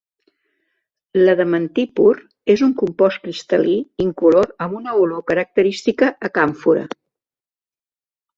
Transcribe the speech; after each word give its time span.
L'adamantí 1.25 1.83
pur 1.99 2.13
és 2.53 2.63
un 2.67 2.73
compost 2.79 3.21
cristal·lí, 3.27 3.75
incolor 4.07 4.51
amb 4.67 4.79
una 4.81 4.97
olor 5.05 5.23
característica 5.29 6.11
a 6.31 6.33
càmfora. 6.41 6.89